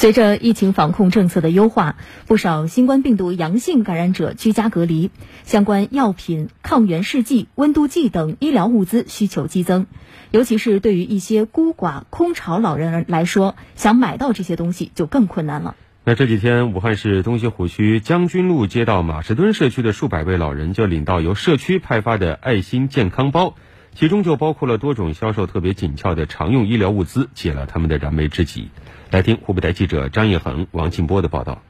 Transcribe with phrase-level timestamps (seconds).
[0.00, 1.96] 随着疫情防控政策的优化，
[2.26, 5.10] 不少新冠病毒阳性感染者居家隔离，
[5.44, 9.86] 相关药品、抗原试剂、温度计等医疗物资需求激增。
[10.30, 15.76] 尤其是对于一些孤寡空巢老人来说，想买到这些东西就更困难了。
[16.04, 23.54] 那这几天，武汉市东西湖区将军路街道马士敦社区的数百位老人就领到由社区派发的爱心健康包，
[23.94, 28.70] 其中就包括了多种销售特别紧俏的常用医疗物资，解了他们的燃眉之急。
[29.10, 31.60] 来听湖北台记者张叶恒、王静波的报道。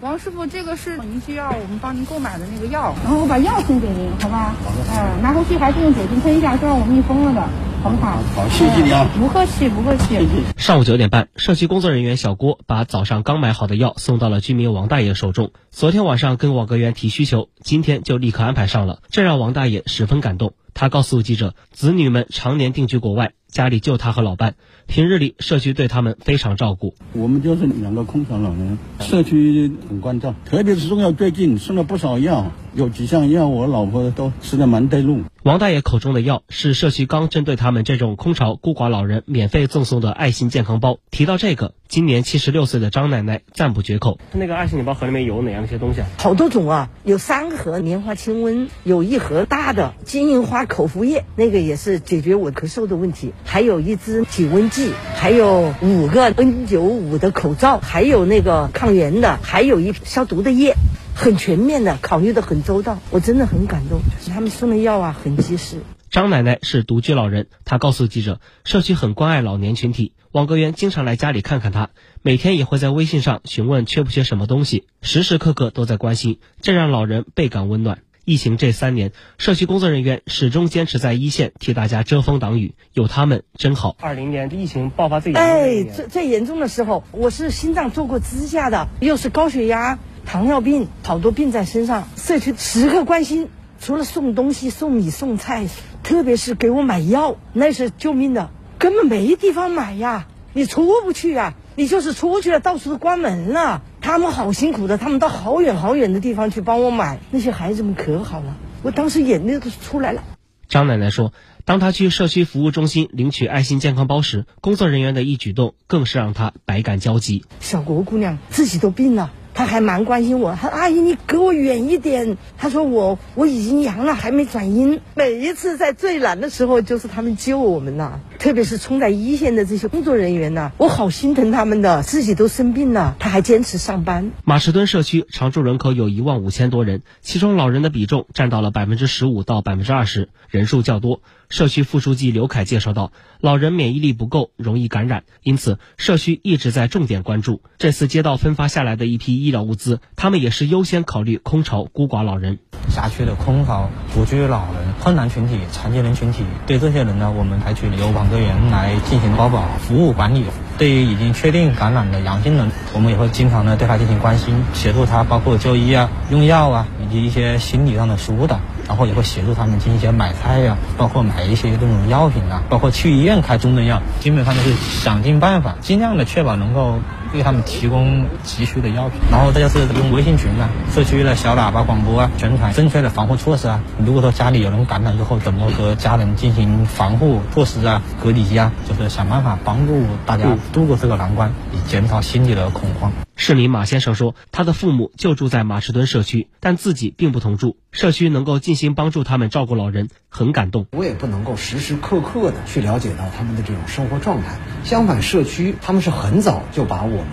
[0.00, 4.54] 王师傅，这个是您需要我们帮您购买的那个药，然后我把药送给您，好吧？
[4.62, 4.76] 好的。
[4.92, 7.48] 嗯，拿回去还是用酒精喷一下，是让我密封了的，
[7.82, 8.18] 好不好？
[8.34, 9.08] 好，谢谢你啊。
[9.18, 10.18] 不客气，不客气。
[10.58, 15.52] 上午九点半，社区工作人员小郭把早上刚买好的药送到了居民王大爷手中。
[15.70, 20.52] 昨天晚上跟网格员提需求，今天就立刻安排上了，这让王大爷十分感动。
[20.76, 24.54] 他告诉记者，子女们常年定居国外，家里就他和老伴。
[24.86, 26.94] 平日里，社区对他们非常照顾。
[27.14, 35.22] 我们就是两个空巢老人，社区很关照，特别是中药最近送了不少药，有几项药我老婆都吃的蛮对路。
[35.42, 40.98] 王大爷口中的药是社区刚针对他们这种空巢孤寡老人免费赠送的爱心健康包。
[41.10, 44.18] 提到这个，今年七十六岁的张奶奶赞不绝口。
[44.34, 46.06] 那个爱心礼包盒里面有哪样一些东西啊？
[46.18, 60.74] 好多种啊，有三盒棉花清瘟，有一盒大的金银花口服液，那个也是解决我咳嗽的问题，还有一支体温计，还有五个 N 九五的口罩，还有那个抗原的，还有一消毒的液。
[61.14, 64.00] 很全面的，考虑的很周到，我真的很感动。
[64.28, 65.80] 他们送的药啊，很及时。
[66.10, 71.88] 张奶奶是独居老人，她告诉记者，社区很关爱老年群体，网格员经常来家里看看她，
[72.20, 78.00] 每天也会在微信上询问缺不缺什么东西，时时刻刻都在关心，这让老人倍感温暖。
[78.26, 83.94] 疫情这三年，社区工作人员始终坚持在一线替大家遮风挡雨，有他们真好。
[84.00, 90.00] 二零年疫情爆发最严重，哎，最最严重的时候，我是心脏做过支架的，又是高血压。
[90.24, 93.48] 糖尿病好多病在身上，社区时刻关心，
[93.80, 95.68] 除了送东西、送米、送菜，
[96.02, 103.84] 特别是给我买药，那是救命的，根本没地方买呀，你出不去呀，你就是出去了，到处都关门了。
[104.06, 110.22] 他们好辛苦的，他们到好远好远的地方去帮我买，那些孩子们可好了，我当时眼泪都出来了。
[110.68, 111.32] 张奶奶说，
[111.64, 117.44] 当她去社区服务中心领取爱心健康包时，工作人员的一举动更是让她百感交集。
[117.58, 119.32] 小国姑娘自己都病了。
[119.54, 122.36] 她还蛮关心我，他阿姨你隔我远一点。
[122.58, 125.00] 她说我我已经阳了，还没转阴。
[125.14, 128.20] 每一次在最难的时候，就是他们救我们呐。
[128.38, 134.30] 特别是冲在一线的这些工作人员呐，我好心疼他们的，自己都生病了，他还坚持上班。
[134.44, 141.20] 马石墩社区常住人口有一万五千多人，其中老人的比重占到了百分之十五到百分之二十，人数较多。
[141.48, 147.62] 社区副书记刘凯介绍道：“老人免疫力不够，容易感染，因此社区一直在重点关注。
[147.78, 152.58] 这次街道分发下来的一批医疗物资，他们也是优先考虑空巢孤寡老人。
[152.88, 160.44] 辖区的空巢、独居老人、困难群体、残疾人群体，对这些人呢，我们采取由很多人来进行包保、服务管理。
[160.76, 176.98] 对于已经确定感染的阳性人，我们也会经常的对他进行关心，协助他包括就医啊、用药啊，以及一些心理上的疏导。”然后也会协助他们进行一些买菜呀，包括买一些这种药品啊，包括去医院开中成药，基本上就是想尽办法，尽量的确保能够
[177.36, 179.20] 为他们提供急需的药品。
[179.30, 183.80] 然后这就是用微信群啊、社区的小喇叭广播啊，宣传正确的防护措施啊。
[184.04, 193.12] 如果说家里有人感染之后，怎么和家人进行防护措施啊、隔离啊，就是想办法帮助大家度过这个难关，以减少心理的恐慌。
[193.38, 197.76] 市民马先生说，他的父母就住在马士敦社区，但自己并不同住。
[197.92, 200.86] 社区能够尽心帮助他们照顾老人，很感动。
[200.92, 204.56] 我也不能够时时刻刻的去了解到他们的这种生活状态。
[204.84, 207.26] 相反，社区他们是很早就把我们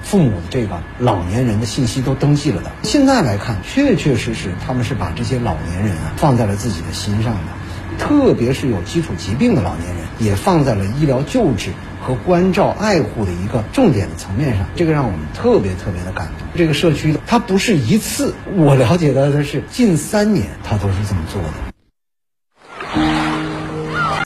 [0.00, 2.70] 父母的这个老年人的信息都登记了的。
[2.84, 11.72] 现在来看，确确实实他们是把这些老年人啊放在了自己的心上的，特别是有基础疾病的老年人，也放在了医疗救治。
[12.08, 16.48] 和关照爱护的一个重点的层面上，这个让我们特别特别的感动。
[16.56, 21.67] 这个社区它不是一次，我了解到的是近三年，它都是这么做的。